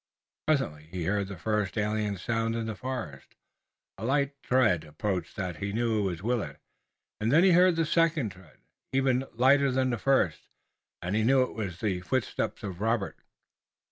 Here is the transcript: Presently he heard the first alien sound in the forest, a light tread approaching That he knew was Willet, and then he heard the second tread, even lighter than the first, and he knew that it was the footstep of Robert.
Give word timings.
Presently 0.47 0.87
he 0.89 1.03
heard 1.03 1.27
the 1.27 1.37
first 1.37 1.77
alien 1.77 2.17
sound 2.17 2.55
in 2.55 2.65
the 2.65 2.73
forest, 2.73 3.35
a 3.99 4.03
light 4.03 4.33
tread 4.41 4.83
approaching 4.83 5.33
That 5.35 5.57
he 5.57 5.71
knew 5.71 6.01
was 6.01 6.23
Willet, 6.23 6.59
and 7.19 7.31
then 7.31 7.43
he 7.43 7.51
heard 7.51 7.75
the 7.75 7.85
second 7.85 8.31
tread, 8.31 8.57
even 8.93 9.25
lighter 9.33 9.69
than 9.71 9.91
the 9.91 9.99
first, 9.99 10.47
and 11.03 11.15
he 11.15 11.21
knew 11.21 11.41
that 11.41 11.51
it 11.51 11.55
was 11.55 11.81
the 11.81 11.99
footstep 11.99 12.63
of 12.63 12.81
Robert. 12.81 13.19